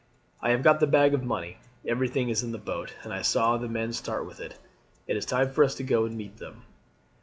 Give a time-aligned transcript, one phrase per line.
[0.41, 1.57] I have got the bag of money.
[1.85, 4.57] Everything is in the boat, and I saw the men start with it.
[5.05, 6.63] It is time for us to go and meet them."